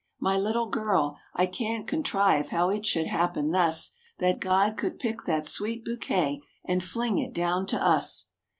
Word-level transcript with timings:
My 0.19 0.35
little 0.35 0.65
girl 0.67 1.19
I 1.35 1.45
can't 1.45 1.85
contrive 1.85 2.49
how 2.49 2.71
it 2.71 2.87
should 2.87 3.05
happen 3.05 3.51
thus 3.51 3.91
That 4.17 4.39
God 4.39 4.75
could 4.75 4.97
pick 4.97 5.25
that 5.25 5.45
sweet 5.45 5.85
bouquet, 5.85 6.41
and 6.65 6.83
fling 6.83 7.19
it 7.19 7.33
down 7.33 7.67
to 7.67 7.77
us! 7.79 8.25